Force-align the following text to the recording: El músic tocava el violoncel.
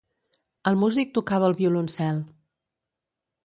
El 0.71 0.79
músic 0.83 1.11
tocava 1.19 1.49
el 1.51 1.55
violoncel. 1.61 2.25